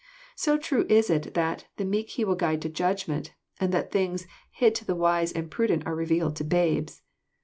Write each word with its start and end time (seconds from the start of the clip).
So 0.35 0.57
true 0.57 0.87
is 0.89 1.11
it 1.11 1.35
that 1.35 1.67
"the 1.77 1.85
meek 1.85 2.09
He 2.09 2.25
will 2.25 2.33
guide 2.33 2.65
in 2.65 2.73
Judgment,'' 2.73 3.35
and 3.59 3.71
that 3.71 3.91
things" 3.91 4.25
hid 4.51 4.73
to 4.73 4.83
the 4.83 4.95
wise 4.95 5.31
and 5.31 5.51
prudent 5.51 5.85
are 5.85 5.93
revealed 5.93 6.35
to 6.37 6.43
babes." 6.43 7.03